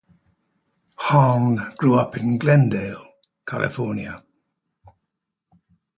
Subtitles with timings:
[0.97, 3.05] Hahn grew up in Glendale,
[3.45, 4.23] California.